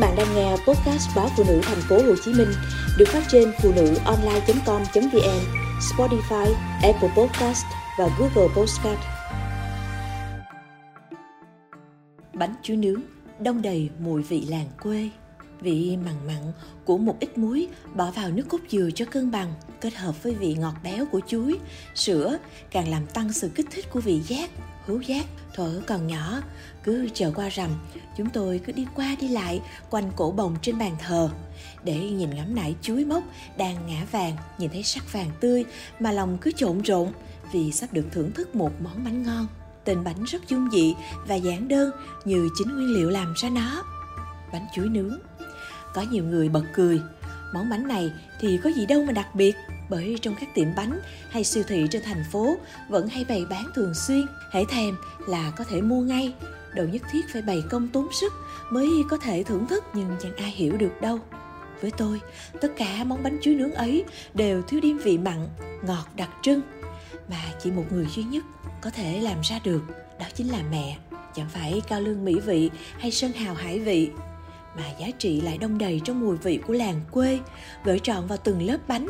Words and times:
bạn 0.00 0.14
đang 0.16 0.34
nghe 0.34 0.50
podcast 0.50 1.16
báo 1.16 1.28
phụ 1.36 1.44
nữ 1.48 1.60
thành 1.62 1.80
phố 1.88 1.96
Hồ 1.96 2.14
Chí 2.24 2.32
Minh 2.32 2.48
được 2.98 3.08
phát 3.08 3.22
trên 3.28 3.52
phụ 3.62 3.72
nữ 3.76 3.94
online.com.vn, 4.04 5.40
Spotify, 5.80 6.54
Apple 6.82 7.10
Podcast 7.16 7.64
và 7.98 8.08
Google 8.18 8.54
Podcast. 8.56 9.00
Bánh 12.34 12.54
chuối 12.62 12.76
nướng 12.76 13.00
đông 13.40 13.62
đầy 13.62 13.90
mùi 13.98 14.22
vị 14.22 14.46
làng 14.48 14.66
quê 14.82 15.10
vị 15.60 15.98
mặn 16.04 16.26
mặn 16.26 16.52
của 16.84 16.98
một 16.98 17.16
ít 17.20 17.38
muối, 17.38 17.68
bỏ 17.94 18.10
vào 18.10 18.30
nước 18.30 18.44
cốt 18.48 18.58
dừa 18.70 18.90
cho 18.94 19.04
cân 19.04 19.30
bằng, 19.30 19.54
kết 19.80 19.94
hợp 19.94 20.22
với 20.22 20.34
vị 20.34 20.54
ngọt 20.54 20.74
béo 20.82 21.06
của 21.12 21.20
chuối. 21.26 21.58
Sữa 21.94 22.38
càng 22.70 22.88
làm 22.88 23.06
tăng 23.06 23.32
sự 23.32 23.50
kích 23.54 23.66
thích 23.70 23.86
của 23.92 24.00
vị 24.00 24.20
giác, 24.20 24.50
hữu 24.86 25.00
giác. 25.00 25.26
Thuở 25.54 25.82
còn 25.86 26.06
nhỏ, 26.06 26.42
cứ 26.84 27.08
chờ 27.14 27.32
qua 27.36 27.48
rằm, 27.48 27.70
chúng 28.16 28.30
tôi 28.30 28.60
cứ 28.66 28.72
đi 28.72 28.86
qua 28.94 29.16
đi 29.20 29.28
lại, 29.28 29.60
quanh 29.90 30.12
cổ 30.16 30.30
bồng 30.30 30.56
trên 30.62 30.78
bàn 30.78 30.96
thờ. 30.98 31.30
Để 31.84 32.10
nhìn 32.10 32.30
ngắm 32.30 32.54
nải 32.54 32.74
chuối 32.82 33.04
mốc 33.04 33.24
đang 33.56 33.86
ngã 33.86 34.06
vàng, 34.10 34.36
nhìn 34.58 34.70
thấy 34.70 34.82
sắc 34.82 35.12
vàng 35.12 35.30
tươi 35.40 35.64
mà 36.00 36.12
lòng 36.12 36.38
cứ 36.40 36.52
trộn 36.52 36.80
rộn 36.82 37.12
vì 37.52 37.72
sắp 37.72 37.92
được 37.92 38.06
thưởng 38.12 38.32
thức 38.32 38.54
một 38.54 38.72
món 38.80 39.04
bánh 39.04 39.22
ngon. 39.22 39.46
Tên 39.84 40.04
bánh 40.04 40.24
rất 40.24 40.48
dung 40.48 40.70
dị 40.70 40.94
và 41.26 41.34
giản 41.34 41.68
đơn 41.68 41.90
như 42.24 42.48
chính 42.58 42.68
nguyên 42.68 42.94
liệu 42.94 43.10
làm 43.10 43.34
ra 43.36 43.48
nó. 43.48 43.84
Bánh 44.52 44.66
chuối 44.74 44.88
nướng 44.88 45.18
có 45.94 46.04
nhiều 46.10 46.24
người 46.24 46.48
bật 46.48 46.64
cười. 46.74 47.00
Món 47.54 47.70
bánh 47.70 47.88
này 47.88 48.12
thì 48.40 48.58
có 48.64 48.70
gì 48.70 48.86
đâu 48.86 49.04
mà 49.04 49.12
đặc 49.12 49.34
biệt, 49.34 49.56
bởi 49.90 50.18
trong 50.22 50.34
các 50.40 50.54
tiệm 50.54 50.68
bánh 50.76 51.00
hay 51.30 51.44
siêu 51.44 51.64
thị 51.68 51.86
trên 51.90 52.02
thành 52.02 52.24
phố 52.32 52.56
vẫn 52.88 53.08
hay 53.08 53.24
bày 53.28 53.46
bán 53.50 53.64
thường 53.74 53.94
xuyên. 53.94 54.26
Hễ 54.52 54.64
thèm 54.64 54.96
là 55.26 55.52
có 55.56 55.64
thể 55.64 55.80
mua 55.80 56.00
ngay. 56.00 56.34
Đâu 56.74 56.86
nhất 56.86 57.02
thiết 57.12 57.20
phải 57.32 57.42
bày 57.42 57.62
công 57.70 57.88
tốn 57.88 58.08
sức 58.20 58.32
mới 58.70 58.88
có 59.08 59.16
thể 59.16 59.42
thưởng 59.42 59.66
thức, 59.66 59.84
nhưng 59.94 60.16
chẳng 60.20 60.36
ai 60.36 60.50
hiểu 60.50 60.76
được 60.76 61.00
đâu. 61.00 61.18
Với 61.80 61.90
tôi, 61.96 62.20
tất 62.60 62.72
cả 62.76 63.04
món 63.04 63.22
bánh 63.22 63.38
chuối 63.42 63.54
nướng 63.54 63.72
ấy 63.72 64.04
đều 64.34 64.62
thiếu 64.62 64.80
điểm 64.80 64.98
vị 64.98 65.18
mặn, 65.18 65.48
ngọt 65.86 66.06
đặc 66.16 66.30
trưng 66.42 66.60
mà 67.30 67.42
chỉ 67.62 67.70
một 67.70 67.84
người 67.90 68.06
duy 68.06 68.22
nhất 68.22 68.44
có 68.80 68.90
thể 68.90 69.20
làm 69.20 69.40
ra 69.42 69.58
được, 69.64 69.82
đó 70.20 70.26
chính 70.34 70.48
là 70.48 70.58
mẹ. 70.70 70.98
Chẳng 71.34 71.48
phải 71.48 71.82
cao 71.88 72.00
lương 72.00 72.24
mỹ 72.24 72.40
vị 72.40 72.70
hay 72.98 73.10
sơn 73.10 73.32
hào 73.32 73.54
hải 73.54 73.78
vị 73.78 74.10
mà 74.76 74.84
giá 74.98 75.06
trị 75.18 75.40
lại 75.40 75.58
đông 75.58 75.78
đầy 75.78 76.00
trong 76.04 76.20
mùi 76.20 76.36
vị 76.36 76.60
của 76.66 76.72
làng 76.72 77.00
quê, 77.10 77.38
gửi 77.84 77.98
trọn 77.98 78.26
vào 78.26 78.38
từng 78.44 78.62
lớp 78.62 78.78
bánh. 78.88 79.06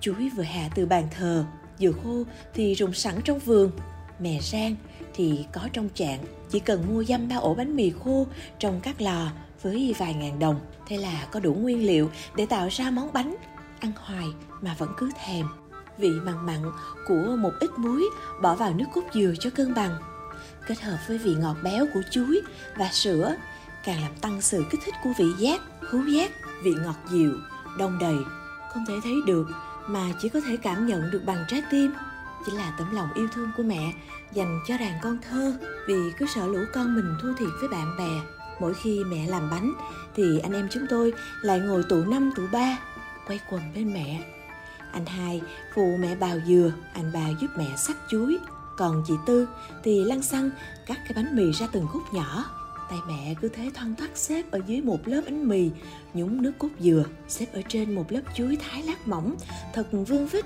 Chuối 0.00 0.30
vừa 0.36 0.42
hạ 0.42 0.68
từ 0.74 0.86
bàn 0.86 1.08
thờ 1.16 1.44
dừa 1.78 1.92
khô 2.04 2.24
thì 2.54 2.74
rụng 2.74 2.92
sẵn 2.92 3.14
trong 3.24 3.38
vườn. 3.38 3.70
Mè 4.18 4.38
rang 4.42 4.76
thì 5.14 5.44
có 5.52 5.68
trong 5.72 5.88
chạn, 5.94 6.18
chỉ 6.50 6.58
cần 6.58 6.84
mua 6.88 7.04
dăm 7.04 7.28
ba 7.28 7.36
ổ 7.36 7.54
bánh 7.54 7.76
mì 7.76 7.92
khô 8.04 8.26
trong 8.58 8.80
các 8.80 9.00
lò 9.00 9.30
với 9.62 9.94
vài 9.98 10.14
ngàn 10.14 10.38
đồng. 10.38 10.60
Thế 10.86 10.96
là 10.96 11.26
có 11.32 11.40
đủ 11.40 11.54
nguyên 11.54 11.86
liệu 11.86 12.10
để 12.36 12.46
tạo 12.46 12.68
ra 12.70 12.90
món 12.90 13.12
bánh. 13.12 13.36
Ăn 13.80 13.92
hoài 13.96 14.26
mà 14.60 14.74
vẫn 14.78 14.88
cứ 14.96 15.10
thèm. 15.24 15.46
Vị 15.98 16.10
mặn 16.10 16.46
mặn 16.46 16.62
của 17.08 17.36
một 17.38 17.52
ít 17.60 17.70
muối 17.76 18.04
bỏ 18.42 18.54
vào 18.54 18.74
nước 18.74 18.84
cốt 18.94 19.02
dừa 19.14 19.34
cho 19.40 19.50
cân 19.50 19.74
bằng. 19.74 19.96
Kết 20.66 20.80
hợp 20.80 20.98
với 21.08 21.18
vị 21.18 21.34
ngọt 21.34 21.56
béo 21.64 21.86
của 21.94 22.02
chuối 22.10 22.40
và 22.76 22.88
sữa 22.92 23.36
càng 23.84 24.02
làm 24.02 24.10
tăng 24.20 24.40
sự 24.40 24.64
kích 24.70 24.80
thích 24.84 24.94
của 25.04 25.10
vị 25.18 25.32
giác 25.38 25.60
khứu 25.80 26.06
giác, 26.06 26.32
vị 26.62 26.74
ngọt 26.84 26.96
dịu, 27.10 27.32
đông 27.78 27.98
đầy. 27.98 28.16
Không 28.72 28.84
thể 28.88 28.94
thấy 29.02 29.14
được, 29.26 29.46
mà 29.86 30.12
chỉ 30.20 30.28
có 30.28 30.40
thể 30.40 30.56
cảm 30.56 30.86
nhận 30.86 31.10
được 31.10 31.22
bằng 31.26 31.44
trái 31.48 31.62
tim. 31.70 31.92
Chính 32.46 32.54
là 32.54 32.74
tấm 32.78 32.94
lòng 32.94 33.08
yêu 33.14 33.28
thương 33.34 33.50
của 33.56 33.62
mẹ, 33.62 33.92
dành 34.32 34.60
cho 34.68 34.78
đàn 34.78 34.98
con 35.02 35.18
thơ, 35.28 35.54
vì 35.86 36.12
cứ 36.18 36.26
sợ 36.34 36.46
lũ 36.46 36.58
con 36.72 36.94
mình 36.94 37.16
thua 37.22 37.34
thiệt 37.34 37.48
với 37.60 37.68
bạn 37.68 37.96
bè. 37.98 38.20
Mỗi 38.60 38.74
khi 38.74 39.04
mẹ 39.04 39.26
làm 39.26 39.50
bánh, 39.50 39.72
thì 40.14 40.38
anh 40.38 40.52
em 40.52 40.68
chúng 40.70 40.86
tôi 40.90 41.12
lại 41.42 41.60
ngồi 41.60 41.84
tụ 41.88 42.04
năm, 42.04 42.32
tụ 42.36 42.42
ba, 42.52 42.78
quay 43.26 43.40
quần 43.50 43.62
bên 43.74 43.94
mẹ. 43.94 44.24
Anh 44.92 45.06
hai 45.06 45.42
phụ 45.74 45.96
mẹ 46.00 46.14
bào 46.16 46.38
dừa, 46.46 46.72
anh 46.94 47.10
bà 47.14 47.28
giúp 47.40 47.48
mẹ 47.56 47.76
sắc 47.76 47.96
chuối. 48.08 48.38
Còn 48.76 49.04
chị 49.06 49.14
tư 49.26 49.48
thì 49.82 50.04
lăn 50.04 50.22
xăng 50.22 50.50
cắt 50.86 50.98
cái 51.08 51.12
bánh 51.16 51.36
mì 51.36 51.52
ra 51.52 51.66
từng 51.72 51.86
khúc 51.92 52.02
nhỏ 52.12 52.44
tay 52.92 53.00
mẹ 53.06 53.34
cứ 53.40 53.48
thế 53.48 53.70
thoăn 53.74 53.96
thoắt 53.96 54.10
xếp 54.18 54.50
ở 54.50 54.60
dưới 54.66 54.80
một 54.80 55.08
lớp 55.08 55.20
bánh 55.24 55.48
mì, 55.48 55.70
nhúng 56.14 56.42
nước 56.42 56.52
cốt 56.58 56.68
dừa, 56.80 57.04
xếp 57.28 57.46
ở 57.52 57.62
trên 57.68 57.94
một 57.94 58.12
lớp 58.12 58.20
chuối 58.34 58.56
thái 58.56 58.82
lát 58.82 59.08
mỏng, 59.08 59.36
thật 59.72 59.86
vương 59.92 60.26
vít 60.26 60.44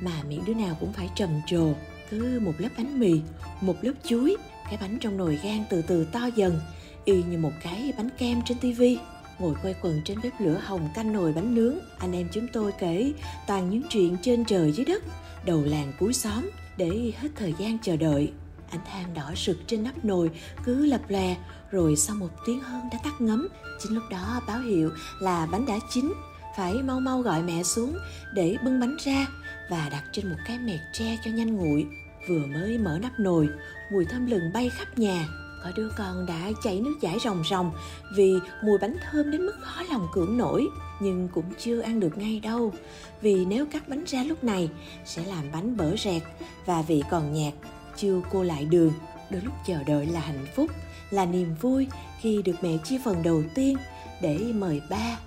mà 0.00 0.22
miệng 0.28 0.44
đứa 0.46 0.54
nào 0.54 0.76
cũng 0.80 0.92
phải 0.92 1.10
trầm 1.14 1.30
trồ, 1.46 1.72
cứ 2.10 2.40
một 2.42 2.52
lớp 2.58 2.68
bánh 2.76 3.00
mì, 3.00 3.20
một 3.60 3.76
lớp 3.82 3.92
chuối, 4.04 4.36
cái 4.64 4.78
bánh 4.80 4.98
trong 5.00 5.16
nồi 5.16 5.38
gan 5.42 5.64
từ 5.70 5.82
từ 5.82 6.04
to 6.04 6.26
dần, 6.36 6.60
y 7.04 7.22
như 7.22 7.38
một 7.38 7.52
cái 7.62 7.92
bánh 7.96 8.08
kem 8.18 8.42
trên 8.46 8.58
tivi 8.58 8.98
ngồi 9.38 9.54
quay 9.62 9.74
quần 9.82 10.00
trên 10.04 10.18
bếp 10.22 10.32
lửa 10.40 10.60
hồng 10.64 10.88
canh 10.94 11.12
nồi 11.12 11.32
bánh 11.32 11.54
nướng, 11.54 11.74
anh 11.98 12.12
em 12.12 12.28
chúng 12.32 12.46
tôi 12.52 12.72
kể 12.78 13.12
toàn 13.46 13.70
những 13.70 13.82
chuyện 13.90 14.16
trên 14.22 14.44
trời 14.44 14.72
dưới 14.72 14.84
đất, 14.84 15.02
đầu 15.44 15.64
làng 15.64 15.92
cuối 16.00 16.12
xóm 16.12 16.50
để 16.76 17.12
hết 17.18 17.28
thời 17.36 17.54
gian 17.58 17.78
chờ 17.82 17.96
đợi 17.96 18.32
ánh 18.70 18.80
than 18.86 19.14
đỏ 19.14 19.32
rực 19.36 19.56
trên 19.66 19.84
nắp 19.84 20.04
nồi, 20.04 20.30
cứ 20.64 20.86
lập 20.86 21.00
lè 21.08 21.36
rồi 21.70 21.96
sau 21.96 22.16
một 22.16 22.30
tiếng 22.46 22.60
hơn 22.60 22.82
đã 22.92 22.98
tắt 23.04 23.20
ngấm. 23.20 23.48
Chính 23.82 23.94
lúc 23.94 24.04
đó 24.10 24.40
báo 24.46 24.60
hiệu 24.60 24.90
là 25.20 25.46
bánh 25.46 25.66
đã 25.66 25.78
chín. 25.90 26.12
Phải 26.56 26.74
mau 26.74 27.00
mau 27.00 27.22
gọi 27.22 27.42
mẹ 27.42 27.62
xuống 27.62 27.98
để 28.34 28.56
bưng 28.64 28.80
bánh 28.80 28.96
ra 29.04 29.26
và 29.70 29.88
đặt 29.88 30.04
trên 30.12 30.30
một 30.30 30.36
cái 30.46 30.58
mẹt 30.58 30.80
tre 30.92 31.18
cho 31.24 31.30
nhanh 31.30 31.56
nguội. 31.56 31.86
Vừa 32.28 32.46
mới 32.46 32.78
mở 32.78 32.98
nắp 33.02 33.12
nồi, 33.18 33.48
mùi 33.92 34.04
thơm 34.04 34.26
lừng 34.26 34.52
bay 34.54 34.70
khắp 34.70 34.98
nhà. 34.98 35.28
Có 35.64 35.72
đứa 35.76 35.90
con 35.96 36.26
đã 36.26 36.50
chảy 36.62 36.80
nước 36.80 36.94
giải 37.00 37.18
ròng 37.24 37.42
ròng 37.50 37.72
vì 38.16 38.34
mùi 38.62 38.78
bánh 38.78 38.96
thơm 39.10 39.30
đến 39.30 39.46
mức 39.46 39.54
khó 39.60 39.82
lòng 39.90 40.06
cưỡng 40.12 40.38
nổi, 40.38 40.66
nhưng 41.00 41.28
cũng 41.34 41.44
chưa 41.58 41.80
ăn 41.80 42.00
được 42.00 42.18
ngay 42.18 42.40
đâu. 42.40 42.72
Vì 43.20 43.44
nếu 43.44 43.66
cắt 43.66 43.88
bánh 43.88 44.04
ra 44.06 44.22
lúc 44.22 44.44
này 44.44 44.70
sẽ 45.04 45.24
làm 45.24 45.44
bánh 45.52 45.76
bở 45.76 45.96
rẹt 45.96 46.22
và 46.66 46.82
vị 46.82 47.02
còn 47.10 47.32
nhạt 47.32 47.54
chưa 47.96 48.20
cô 48.30 48.42
lại 48.42 48.64
đường 48.64 48.92
đôi 49.30 49.40
lúc 49.40 49.54
chờ 49.66 49.82
đợi 49.82 50.06
là 50.06 50.20
hạnh 50.20 50.46
phúc, 50.54 50.70
là 51.10 51.24
niềm 51.24 51.54
vui 51.60 51.86
khi 52.20 52.42
được 52.42 52.56
mẹ 52.62 52.76
chia 52.84 52.98
phần 53.04 53.22
đầu 53.22 53.42
tiên 53.54 53.76
để 54.22 54.38
mời 54.38 54.80
ba, 54.90 55.18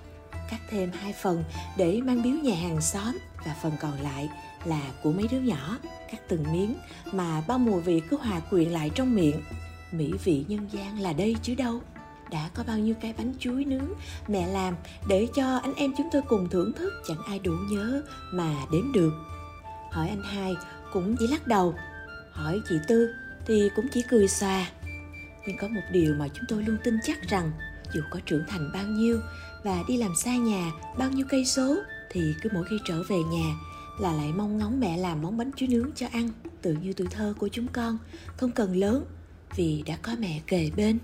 cắt 0.50 0.60
thêm 0.70 0.90
hai 0.92 1.12
phần 1.12 1.44
để 1.76 2.00
mang 2.00 2.22
biếu 2.22 2.32
nhà 2.32 2.54
hàng 2.54 2.80
xóm 2.80 3.18
và 3.46 3.56
phần 3.62 3.72
còn 3.80 4.00
lại 4.00 4.28
là 4.64 4.80
của 5.02 5.12
mấy 5.12 5.28
đứa 5.30 5.40
nhỏ, 5.40 5.78
cắt 6.10 6.20
từng 6.28 6.52
miếng 6.52 6.74
mà 7.12 7.42
bao 7.48 7.58
mùi 7.58 7.80
vị 7.80 8.02
cứ 8.10 8.16
hòa 8.16 8.40
quyện 8.40 8.68
lại 8.68 8.90
trong 8.94 9.14
miệng. 9.14 9.42
Mỹ 9.92 10.12
vị 10.24 10.44
nhân 10.48 10.68
gian 10.72 11.00
là 11.00 11.12
đây 11.12 11.36
chứ 11.42 11.54
đâu? 11.54 11.80
Đã 12.30 12.50
có 12.54 12.64
bao 12.66 12.78
nhiêu 12.78 12.94
cái 13.00 13.14
bánh 13.18 13.34
chuối 13.38 13.64
nướng 13.64 13.88
mẹ 14.28 14.46
làm 14.46 14.74
để 15.08 15.28
cho 15.34 15.56
anh 15.56 15.74
em 15.74 15.92
chúng 15.98 16.08
tôi 16.12 16.22
cùng 16.28 16.48
thưởng 16.48 16.72
thức, 16.72 16.92
chẳng 17.08 17.22
ai 17.26 17.38
đủ 17.38 17.52
nhớ 17.70 18.02
mà 18.32 18.54
đếm 18.72 18.92
được. 18.92 19.12
Hỏi 19.90 20.08
anh 20.08 20.22
hai 20.22 20.54
cũng 20.92 21.16
chỉ 21.18 21.26
lắc 21.26 21.46
đầu 21.46 21.74
hỏi 22.40 22.60
chị 22.68 22.78
tư 22.88 23.14
thì 23.46 23.70
cũng 23.76 23.88
chỉ 23.88 24.02
cười 24.02 24.28
xòa. 24.28 24.66
Nhưng 25.46 25.56
có 25.56 25.68
một 25.68 25.80
điều 25.92 26.14
mà 26.14 26.28
chúng 26.28 26.44
tôi 26.48 26.62
luôn 26.62 26.76
tin 26.84 26.98
chắc 27.02 27.28
rằng, 27.28 27.52
dù 27.94 28.00
có 28.10 28.20
trưởng 28.26 28.44
thành 28.48 28.70
bao 28.72 28.86
nhiêu 28.86 29.20
và 29.64 29.82
đi 29.88 29.96
làm 29.96 30.14
xa 30.16 30.36
nhà 30.36 30.72
bao 30.98 31.10
nhiêu 31.10 31.26
cây 31.28 31.44
số, 31.44 31.76
thì 32.10 32.34
cứ 32.42 32.50
mỗi 32.52 32.64
khi 32.70 32.78
trở 32.84 33.02
về 33.02 33.16
nhà 33.16 33.54
là 34.00 34.12
lại 34.12 34.32
mong 34.36 34.58
ngóng 34.58 34.80
mẹ 34.80 34.96
làm 34.96 35.22
món 35.22 35.36
bánh 35.36 35.50
chuối 35.56 35.68
nướng 35.68 35.90
cho 35.96 36.06
ăn, 36.12 36.30
tự 36.62 36.76
như 36.82 36.92
tuổi 36.92 37.06
thơ 37.10 37.34
của 37.38 37.48
chúng 37.48 37.66
con, 37.68 37.98
không 38.36 38.50
cần 38.50 38.76
lớn 38.76 39.04
vì 39.56 39.82
đã 39.86 39.96
có 40.02 40.12
mẹ 40.18 40.40
kề 40.46 40.70
bên. 40.76 40.98